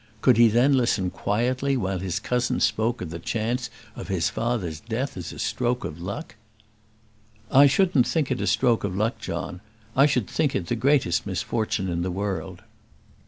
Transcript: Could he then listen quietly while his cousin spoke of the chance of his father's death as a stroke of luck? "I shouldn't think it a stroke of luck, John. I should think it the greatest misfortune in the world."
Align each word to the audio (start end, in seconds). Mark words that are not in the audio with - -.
Could 0.21 0.37
he 0.37 0.47
then 0.47 0.73
listen 0.75 1.11
quietly 1.11 1.77
while 1.77 1.99
his 1.99 2.19
cousin 2.19 2.59
spoke 2.59 3.01
of 3.03 3.11
the 3.11 3.19
chance 3.19 3.69
of 3.95 4.07
his 4.07 4.31
father's 4.31 4.79
death 4.79 5.15
as 5.15 5.31
a 5.31 5.37
stroke 5.37 5.83
of 5.85 6.01
luck? 6.01 6.33
"I 7.51 7.67
shouldn't 7.67 8.07
think 8.07 8.31
it 8.31 8.41
a 8.41 8.47
stroke 8.47 8.83
of 8.83 8.95
luck, 8.95 9.19
John. 9.19 9.61
I 9.95 10.07
should 10.07 10.25
think 10.27 10.55
it 10.55 10.65
the 10.65 10.75
greatest 10.75 11.27
misfortune 11.27 11.87
in 11.87 12.01
the 12.01 12.09
world." 12.09 12.63